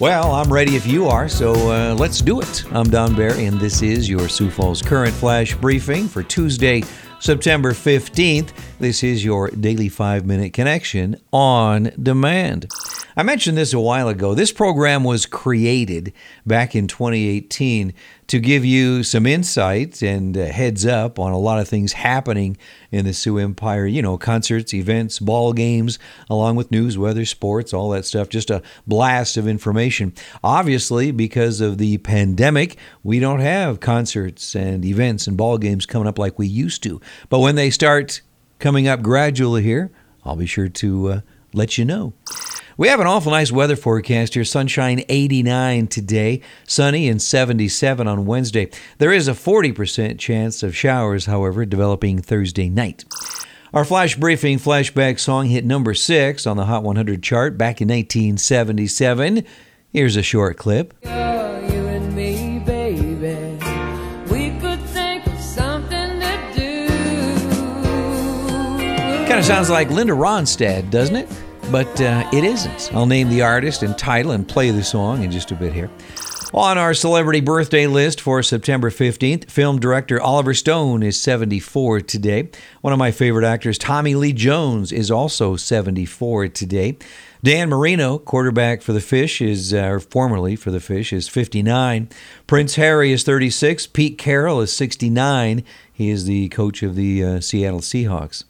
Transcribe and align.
Well, 0.00 0.32
I'm 0.32 0.50
ready 0.50 0.76
if 0.76 0.86
you 0.86 1.08
are, 1.08 1.28
so 1.28 1.52
uh, 1.52 1.94
let's 1.94 2.22
do 2.22 2.40
it. 2.40 2.64
I'm 2.72 2.88
Don 2.88 3.14
Barry, 3.14 3.44
and 3.44 3.60
this 3.60 3.82
is 3.82 4.08
your 4.08 4.30
Sioux 4.30 4.50
Falls 4.50 4.80
Current 4.80 5.12
Flash 5.12 5.54
Briefing 5.54 6.08
for 6.08 6.22
Tuesday, 6.22 6.82
September 7.18 7.72
15th. 7.72 8.48
This 8.78 9.02
is 9.02 9.22
your 9.22 9.50
daily 9.50 9.90
five 9.90 10.24
minute 10.24 10.54
connection 10.54 11.20
on 11.34 11.92
demand. 12.02 12.70
I 13.20 13.22
mentioned 13.22 13.58
this 13.58 13.74
a 13.74 13.80
while 13.80 14.08
ago. 14.08 14.32
This 14.32 14.50
program 14.50 15.04
was 15.04 15.26
created 15.26 16.14
back 16.46 16.74
in 16.74 16.88
2018 16.88 17.92
to 18.28 18.40
give 18.40 18.64
you 18.64 19.02
some 19.02 19.26
insight 19.26 20.02
and 20.02 20.34
heads 20.34 20.86
up 20.86 21.18
on 21.18 21.30
a 21.30 21.38
lot 21.38 21.60
of 21.60 21.68
things 21.68 21.92
happening 21.92 22.56
in 22.90 23.04
the 23.04 23.12
Sioux 23.12 23.36
Empire. 23.36 23.84
You 23.84 24.00
know, 24.00 24.16
concerts, 24.16 24.72
events, 24.72 25.18
ball 25.18 25.52
games, 25.52 25.98
along 26.30 26.56
with 26.56 26.70
news, 26.70 26.96
weather, 26.96 27.26
sports, 27.26 27.74
all 27.74 27.90
that 27.90 28.06
stuff. 28.06 28.30
Just 28.30 28.48
a 28.48 28.62
blast 28.86 29.36
of 29.36 29.46
information. 29.46 30.14
Obviously, 30.42 31.10
because 31.10 31.60
of 31.60 31.76
the 31.76 31.98
pandemic, 31.98 32.78
we 33.02 33.20
don't 33.20 33.40
have 33.40 33.80
concerts 33.80 34.56
and 34.56 34.82
events 34.82 35.26
and 35.26 35.36
ball 35.36 35.58
games 35.58 35.84
coming 35.84 36.08
up 36.08 36.18
like 36.18 36.38
we 36.38 36.46
used 36.46 36.82
to. 36.84 37.02
But 37.28 37.40
when 37.40 37.56
they 37.56 37.68
start 37.68 38.22
coming 38.60 38.88
up 38.88 39.02
gradually 39.02 39.62
here, 39.62 39.90
I'll 40.24 40.36
be 40.36 40.46
sure 40.46 40.70
to 40.70 41.08
uh, 41.08 41.20
let 41.52 41.76
you 41.76 41.84
know. 41.84 42.14
We 42.80 42.88
have 42.88 42.98
an 42.98 43.06
awful 43.06 43.30
nice 43.32 43.52
weather 43.52 43.76
forecast 43.76 44.32
here. 44.32 44.42
Sunshine 44.42 45.04
89 45.10 45.88
today, 45.88 46.40
sunny 46.66 47.10
and 47.10 47.20
77 47.20 48.08
on 48.08 48.24
Wednesday. 48.24 48.70
There 48.96 49.12
is 49.12 49.28
a 49.28 49.32
40% 49.32 50.18
chance 50.18 50.62
of 50.62 50.74
showers, 50.74 51.26
however, 51.26 51.66
developing 51.66 52.22
Thursday 52.22 52.70
night. 52.70 53.04
Our 53.74 53.84
flash 53.84 54.16
briefing 54.16 54.56
flashback 54.56 55.20
song 55.20 55.48
hit 55.48 55.66
number 55.66 55.92
six 55.92 56.46
on 56.46 56.56
the 56.56 56.64
Hot 56.64 56.82
100 56.82 57.22
chart 57.22 57.58
back 57.58 57.82
in 57.82 57.88
1977. 57.88 59.44
Here's 59.92 60.16
a 60.16 60.22
short 60.22 60.56
clip. 60.56 60.98
Kind 61.02 61.52
of 69.38 69.44
sounds 69.44 69.68
like 69.68 69.90
Linda 69.90 70.14
Ronstadt, 70.14 70.90
doesn't 70.90 71.16
it? 71.16 71.28
But 71.70 72.00
uh, 72.00 72.28
it 72.32 72.44
isn't. 72.44 72.90
I'll 72.92 73.06
name 73.06 73.28
the 73.28 73.42
artist 73.42 73.82
and 73.82 73.96
title 73.96 74.32
and 74.32 74.46
play 74.46 74.70
the 74.70 74.82
song 74.82 75.22
in 75.22 75.30
just 75.30 75.50
a 75.50 75.54
bit 75.54 75.72
here. 75.72 75.90
On 76.52 76.78
our 76.78 76.94
celebrity 76.94 77.40
birthday 77.40 77.86
list 77.86 78.20
for 78.20 78.42
September 78.42 78.90
15th, 78.90 79.48
film 79.48 79.78
director 79.78 80.20
Oliver 80.20 80.52
Stone 80.52 81.04
is 81.04 81.20
74 81.20 82.00
today. 82.00 82.50
One 82.80 82.92
of 82.92 82.98
my 82.98 83.12
favorite 83.12 83.46
actors, 83.46 83.78
Tommy 83.78 84.16
Lee 84.16 84.32
Jones, 84.32 84.90
is 84.90 85.12
also 85.12 85.54
74 85.54 86.48
today. 86.48 86.98
Dan 87.44 87.68
Marino, 87.68 88.18
quarterback 88.18 88.82
for 88.82 88.92
the 88.92 89.00
Fish, 89.00 89.40
is 89.40 89.72
uh, 89.72 89.86
or 89.86 90.00
formerly 90.00 90.56
for 90.56 90.72
the 90.72 90.80
Fish, 90.80 91.12
is 91.12 91.28
59. 91.28 92.08
Prince 92.48 92.74
Harry 92.74 93.12
is 93.12 93.22
36. 93.22 93.86
Pete 93.86 94.18
Carroll 94.18 94.60
is 94.60 94.72
69. 94.76 95.62
He 95.92 96.10
is 96.10 96.24
the 96.24 96.48
coach 96.48 96.82
of 96.82 96.96
the 96.96 97.24
uh, 97.24 97.40
Seattle 97.40 97.80
Seahawks. 97.80 98.42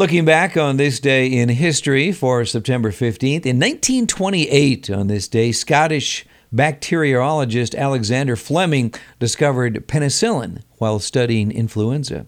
Looking 0.00 0.24
back 0.24 0.56
on 0.56 0.78
this 0.78 0.98
day 0.98 1.26
in 1.26 1.50
history 1.50 2.10
for 2.10 2.46
September 2.46 2.90
15th, 2.90 3.44
in 3.44 3.58
1928, 3.60 4.88
on 4.88 5.08
this 5.08 5.28
day, 5.28 5.52
Scottish 5.52 6.24
bacteriologist 6.50 7.76
Alexander 7.76 8.34
Fleming 8.34 8.94
discovered 9.18 9.86
penicillin 9.86 10.62
while 10.78 11.00
studying 11.00 11.52
influenza. 11.52 12.24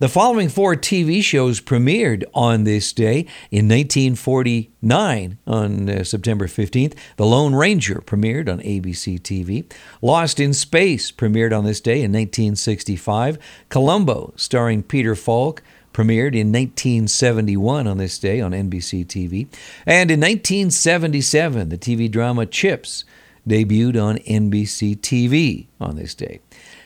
The 0.00 0.10
following 0.10 0.50
four 0.50 0.76
TV 0.76 1.22
shows 1.22 1.62
premiered 1.62 2.24
on 2.34 2.64
this 2.64 2.92
day. 2.92 3.26
In 3.50 3.66
1949, 3.68 5.38
on 5.46 5.88
uh, 5.88 6.04
September 6.04 6.46
15th, 6.46 6.94
The 7.16 7.26
Lone 7.26 7.54
Ranger 7.54 8.02
premiered 8.04 8.48
on 8.48 8.60
ABC 8.60 9.18
TV. 9.18 9.72
Lost 10.02 10.38
in 10.38 10.52
Space 10.52 11.10
premiered 11.10 11.56
on 11.56 11.64
this 11.64 11.80
day 11.80 12.02
in 12.02 12.12
1965. 12.12 13.38
Columbo, 13.70 14.34
starring 14.36 14.82
Peter 14.82 15.16
Falk, 15.16 15.62
premiered 15.98 16.36
in 16.36 16.52
1971 16.52 17.88
on 17.88 17.98
this 17.98 18.20
day 18.20 18.40
on 18.40 18.52
NBC 18.52 19.04
TV. 19.04 19.48
And 19.84 20.12
in 20.12 20.20
1977, 20.20 21.70
the 21.70 21.76
TV 21.76 22.08
drama 22.08 22.46
Chips 22.46 23.04
debuted 23.48 24.00
on 24.00 24.18
NBC 24.18 24.96
TV 24.98 25.66
on 25.80 25.96
this 25.96 26.14
day. 26.14 26.38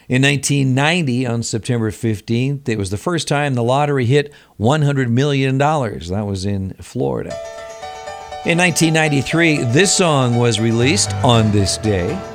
In 0.08 0.22
1990, 0.22 1.26
on 1.26 1.42
September 1.42 1.90
15th, 1.90 2.66
it 2.66 2.78
was 2.78 2.88
the 2.88 2.96
first 2.96 3.28
time 3.28 3.52
the 3.52 3.62
lottery 3.62 4.06
hit 4.06 4.32
$100 4.58 5.10
million. 5.10 5.58
That 5.58 6.24
was 6.26 6.46
in 6.46 6.72
Florida. 6.74 7.36
In 8.46 8.56
1993, 8.56 9.64
this 9.72 9.94
song 9.94 10.38
was 10.38 10.58
released 10.58 11.12
on 11.16 11.52
this 11.52 11.76
day. 11.76 12.31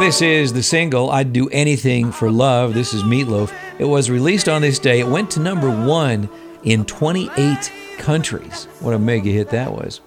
This 0.00 0.22
is 0.22 0.54
the 0.54 0.62
single 0.62 1.10
I'd 1.10 1.34
Do 1.34 1.50
Anything 1.50 2.10
for 2.10 2.30
Love. 2.30 2.72
This 2.72 2.94
is 2.94 3.02
Meatloaf. 3.02 3.52
It 3.78 3.84
was 3.84 4.08
released 4.08 4.48
on 4.48 4.62
this 4.62 4.78
day. 4.78 5.00
It 5.00 5.06
went 5.06 5.30
to 5.32 5.40
number 5.40 5.68
one 5.68 6.30
in 6.62 6.86
28 6.86 7.70
countries. 7.98 8.64
What 8.80 8.94
a 8.94 8.98
mega 8.98 9.28
hit 9.28 9.50
that 9.50 9.72
was. 9.72 10.00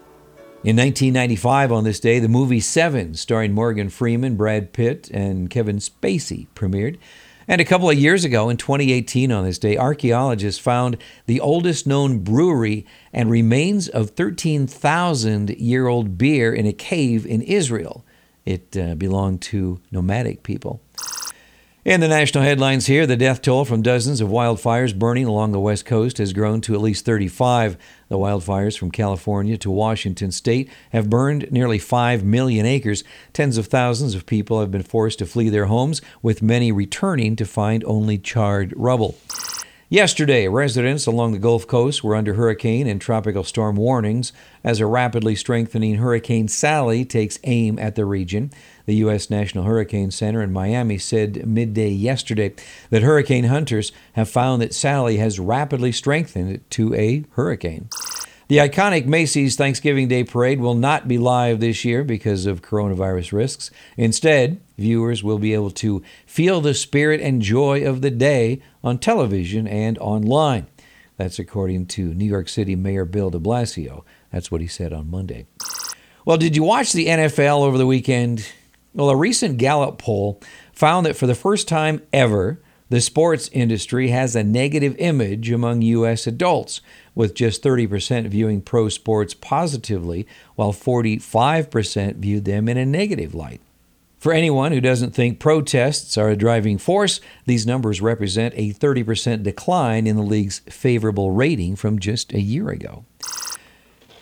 In 0.64 0.78
1995, 0.78 1.72
on 1.72 1.84
this 1.84 2.00
day, 2.00 2.18
the 2.18 2.28
movie 2.28 2.60
Seven, 2.60 3.14
starring 3.14 3.54
Morgan 3.54 3.88
Freeman, 3.88 4.36
Brad 4.36 4.74
Pitt, 4.74 5.12
and 5.12 5.48
Kevin 5.52 5.78
Spacey, 5.78 6.48
premiered. 6.56 6.98
And 7.48 7.62
a 7.62 7.66
couple 7.66 7.88
of 7.88 7.96
years 7.96 8.26
ago, 8.26 8.50
in 8.50 8.58
2018, 8.58 9.32
on 9.32 9.46
this 9.46 9.60
day, 9.60 9.78
archaeologists 9.78 10.60
found 10.60 10.98
the 11.28 11.40
oldest 11.40 11.86
known 11.86 12.24
brewery 12.24 12.88
and 13.14 13.30
remains 13.30 13.90
of 13.90 14.10
13,000 14.10 15.52
year 15.52 15.86
old 15.86 16.18
beer 16.18 16.52
in 16.52 16.66
a 16.66 16.74
cave 16.74 17.28
in 17.28 17.44
Israel. 17.44 18.04
It 18.46 18.76
uh, 18.78 18.96
belonged 18.96 19.42
to 19.44 19.80
nomadic 19.92 20.44
people. 20.44 20.82
In 21.86 22.00
the 22.00 22.08
national 22.08 22.46
headlines 22.46 22.86
here, 22.86 23.06
the 23.06 23.18
death 23.18 23.42
toll 23.42 23.66
from 23.66 23.82
dozens 23.82 24.22
of 24.22 24.30
wildfires 24.30 24.98
burning 24.98 25.26
along 25.26 25.52
the 25.52 25.60
West 25.60 25.86
Coast 25.86 26.18
has 26.18 26.32
grown 26.32 26.62
to 26.62 26.74
at 26.74 26.80
least 26.80 27.04
35. 27.04 27.76
The 28.08 28.18
wildfires 28.18 28.78
from 28.78 28.90
California 28.90 29.58
to 29.58 29.70
Washington 29.70 30.32
state 30.32 30.70
have 30.92 31.10
burned 31.10 31.52
nearly 31.52 31.80
5 31.80 32.24
million 32.24 32.66
acres. 32.66 33.04
Tens 33.34 33.58
of 33.58 33.68
thousands 33.68 34.16
of 34.16 34.26
people 34.26 34.62
have 34.62 34.72
been 34.72 34.82
forced 34.82 35.20
to 35.20 35.26
flee 35.26 35.50
their 35.50 35.66
homes, 35.66 36.02
with 36.22 36.42
many 36.42 36.72
returning 36.72 37.36
to 37.36 37.46
find 37.46 37.84
only 37.84 38.18
charred 38.18 38.74
rubble. 38.78 39.18
Yesterday, 39.94 40.48
residents 40.48 41.06
along 41.06 41.34
the 41.34 41.38
Gulf 41.38 41.68
Coast 41.68 42.04
were 42.04 42.16
under 42.16 42.34
hurricane 42.34 42.88
and 42.88 43.00
tropical 43.00 43.44
storm 43.44 43.76
warnings 43.76 44.34
as 44.64 44.80
a 44.80 44.88
rapidly 44.88 45.36
strengthening 45.36 45.98
Hurricane 45.98 46.48
Sally 46.48 47.06
takes 47.06 47.38
aim 47.44 47.78
at 47.78 47.94
the 47.94 48.04
region. 48.04 48.50
The 48.88 48.96
U.S. 48.96 49.30
National 49.30 49.66
Hurricane 49.66 50.10
Center 50.10 50.42
in 50.42 50.52
Miami 50.52 50.98
said 50.98 51.46
midday 51.46 51.90
yesterday 51.90 52.56
that 52.90 53.04
hurricane 53.04 53.44
hunters 53.44 53.92
have 54.14 54.28
found 54.28 54.64
that 54.64 54.74
Sally 54.74 55.18
has 55.18 55.40
rapidly 55.40 55.92
strengthened 55.92 56.68
to 56.72 56.96
a 56.96 57.26
hurricane. 57.34 57.88
The 58.50 58.58
iconic 58.58 59.06
Macy's 59.06 59.56
Thanksgiving 59.56 60.10
Day 60.10 60.24
Parade 60.26 60.60
will 60.60 60.76
not 60.76 61.08
be 61.08 61.18
live 61.18 61.62
this 61.62 61.86
year 61.86 62.04
because 62.04 62.46
of 62.46 62.62
coronavirus 62.62 63.32
risks. 63.32 63.72
Instead, 63.96 64.60
viewers 64.78 65.24
will 65.24 65.40
be 65.40 65.54
able 65.54 65.72
to 65.72 66.04
feel 66.26 66.60
the 66.60 66.74
spirit 66.74 67.22
and 67.22 67.42
joy 67.42 67.88
of 67.88 68.02
the 68.02 68.12
day 68.12 68.62
on 68.84 68.98
television 68.98 69.66
and 69.66 69.98
online. 70.00 70.68
That's 71.16 71.40
according 71.40 71.86
to 71.88 72.14
New 72.14 72.26
York 72.26 72.50
City 72.50 72.76
Mayor 72.76 73.06
Bill 73.06 73.30
de 73.30 73.40
Blasio. 73.40 74.04
That's 74.32 74.52
what 74.52 74.62
he 74.62 74.68
said 74.68 74.92
on 74.92 75.10
Monday. 75.10 75.46
Well, 76.26 76.38
did 76.38 76.56
you 76.56 76.64
watch 76.64 76.92
the 76.92 77.08
NFL 77.08 77.62
over 77.62 77.78
the 77.78 77.86
weekend? 77.86 78.46
Well, 78.94 79.10
a 79.10 79.16
recent 79.16 79.58
Gallup 79.58 80.00
poll 80.00 80.42
found 80.74 81.06
that 81.06 81.16
for 81.16 81.28
the 81.28 81.36
first 81.36 81.68
time 81.68 82.02
ever, 82.12 82.62
the 82.94 83.02
sports 83.02 83.50
industry 83.52 84.10
has 84.10 84.36
a 84.36 84.44
negative 84.44 84.96
image 85.00 85.50
among 85.50 85.82
U.S. 85.82 86.28
adults, 86.28 86.80
with 87.16 87.34
just 87.34 87.64
30% 87.64 88.28
viewing 88.28 88.62
pro 88.62 88.88
sports 88.88 89.34
positively, 89.34 90.28
while 90.54 90.72
45% 90.72 92.18
viewed 92.18 92.46
them 92.46 92.70
in 92.70 92.78
a 92.78 92.86
negative 92.86 93.34
light. 93.34 93.62
For 94.20 94.32
anyone 94.32 94.72
who 94.72 94.80
doesn't 94.80 95.12
think 95.12 95.40
protests 95.40 96.20
are 96.20 96.30
a 96.30 96.38
driving 96.38 96.78
force, 96.78 97.20
these 97.48 97.66
numbers 97.66 98.00
represent 98.00 98.54
a 98.56 98.74
30% 98.74 99.42
decline 99.42 100.06
in 100.06 100.16
the 100.16 100.22
league's 100.22 100.60
favorable 100.70 101.32
rating 101.32 101.76
from 101.76 101.98
just 101.98 102.32
a 102.32 102.40
year 102.40 102.70
ago. 102.70 103.06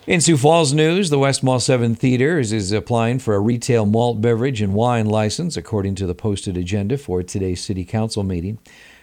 In 0.07 0.19
Sioux 0.19 0.35
Falls 0.35 0.73
news, 0.73 1.11
the 1.11 1.19
West 1.19 1.43
Mall 1.43 1.59
7 1.59 1.93
Theater 1.93 2.39
is, 2.39 2.51
is, 2.51 2.71
applying 2.71 3.19
for 3.19 3.35
a 3.35 3.39
retail 3.39 3.85
malt 3.85 4.19
beverage 4.19 4.59
and 4.59 4.73
wine 4.73 5.05
license, 5.05 5.55
according 5.55 5.93
to 5.95 6.07
the 6.07 6.15
posted 6.15 6.57
agenda 6.57 6.97
for 6.97 7.21
today's 7.21 7.63
City 7.63 7.85
Council 7.85 8.23
meeting. 8.23 8.57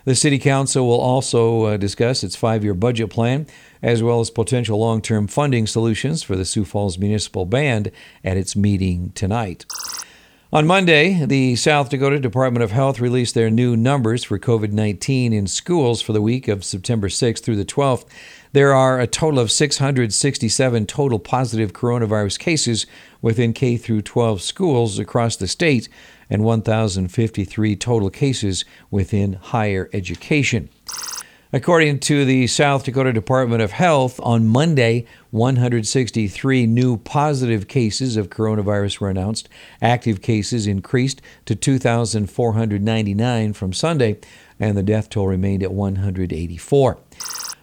The 0.06 0.16
City 0.16 0.40
Council 0.40 0.88
will 0.88 1.00
also 1.00 1.62
uh, 1.66 1.76
discuss 1.76 2.24
its 2.24 2.34
five 2.34 2.64
year 2.64 2.74
budget 2.74 3.10
plan, 3.10 3.46
as 3.80 4.02
well 4.02 4.18
as 4.18 4.28
potential 4.28 4.76
long 4.80 5.00
term 5.00 5.28
funding 5.28 5.68
solutions 5.68 6.24
for 6.24 6.34
the 6.34 6.44
Sioux 6.44 6.64
Falls 6.64 6.98
Municipal 6.98 7.46
Band 7.46 7.92
at 8.24 8.36
its 8.36 8.56
meeting 8.56 9.12
tonight. 9.14 9.66
On 10.50 10.66
Monday, 10.66 11.26
the 11.26 11.56
South 11.56 11.90
Dakota 11.90 12.18
Department 12.18 12.64
of 12.64 12.70
Health 12.70 13.00
released 13.00 13.34
their 13.34 13.50
new 13.50 13.76
numbers 13.76 14.24
for 14.24 14.38
COVID 14.38 14.72
19 14.72 15.34
in 15.34 15.46
schools 15.46 16.00
for 16.00 16.14
the 16.14 16.22
week 16.22 16.48
of 16.48 16.64
September 16.64 17.08
6th 17.08 17.40
through 17.40 17.56
the 17.56 17.66
12th. 17.66 18.06
There 18.52 18.72
are 18.72 18.98
a 18.98 19.06
total 19.06 19.40
of 19.40 19.52
667 19.52 20.86
total 20.86 21.18
positive 21.18 21.72
coronavirus 21.74 22.38
cases 22.38 22.86
within 23.20 23.52
K 23.52 23.76
through 23.76 24.02
12 24.02 24.40
schools 24.40 24.98
across 24.98 25.36
the 25.36 25.46
state 25.46 25.88
and 26.30 26.42
1,053 26.44 27.76
total 27.76 28.10
cases 28.10 28.64
within 28.90 29.34
higher 29.34 29.90
education. 29.92 30.70
According 31.52 32.00
to 32.00 32.26
the 32.26 32.46
South 32.46 32.84
Dakota 32.84 33.12
Department 33.12 33.62
of 33.62 33.72
Health, 33.72 34.20
on 34.22 34.46
Monday, 34.46 35.06
163 35.30 36.66
new 36.66 36.98
positive 36.98 37.68
cases 37.68 38.18
of 38.18 38.28
coronavirus 38.28 39.00
were 39.00 39.08
announced. 39.08 39.48
Active 39.80 40.20
cases 40.20 40.66
increased 40.66 41.22
to 41.46 41.54
2,499 41.54 43.52
from 43.54 43.72
Sunday, 43.72 44.18
and 44.60 44.76
the 44.76 44.82
death 44.82 45.08
toll 45.08 45.26
remained 45.26 45.62
at 45.62 45.72
184. 45.72 46.98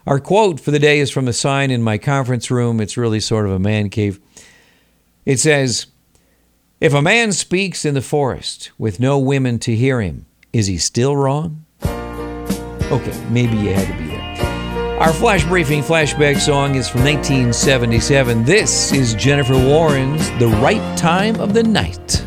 Our 0.07 0.19
quote 0.19 0.59
for 0.59 0.69
the 0.69 0.77
day 0.77 0.99
is 0.99 1.09
from 1.09 1.27
a 1.27 1.33
sign 1.33 1.71
in 1.71 1.81
my 1.81 1.97
conference 1.97 2.51
room. 2.51 2.79
It's 2.79 2.95
really 2.95 3.19
sort 3.19 3.45
of 3.45 3.51
a 3.51 3.59
man 3.59 3.89
cave. 3.89 4.19
It 5.25 5.39
says, 5.39 5.87
If 6.79 6.93
a 6.93 7.01
man 7.01 7.31
speaks 7.31 7.85
in 7.85 7.95
the 7.95 8.03
forest 8.03 8.71
with 8.77 8.99
no 8.99 9.17
women 9.17 9.57
to 9.59 9.75
hear 9.75 10.01
him, 10.01 10.27
is 10.53 10.67
he 10.67 10.77
still 10.77 11.15
wrong? 11.15 11.65
Okay, 11.83 13.25
maybe 13.31 13.57
you 13.57 13.73
had 13.73 13.87
to 13.87 13.97
be 13.97 14.09
there. 14.09 14.99
Our 14.99 15.11
flash 15.11 15.43
briefing 15.43 15.81
flashback 15.81 16.39
song 16.39 16.75
is 16.75 16.87
from 16.87 17.03
1977. 17.03 18.45
This 18.45 18.93
is 18.93 19.15
Jennifer 19.15 19.55
Warnes 19.55 20.37
The 20.37 20.47
Right 20.47 20.97
Time 20.97 21.35
of 21.39 21.53
the 21.55 21.63
Night. 21.63 22.24